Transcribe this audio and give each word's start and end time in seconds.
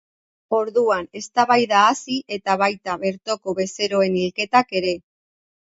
Orduan 0.59 1.05
eztabaida 1.21 1.83
hasi 1.91 2.17
eta 2.39 2.59
baita 2.63 2.97
bertoko 3.07 3.57
bezeroen 3.61 4.21
hilketak 4.25 4.77
ere. 4.83 5.01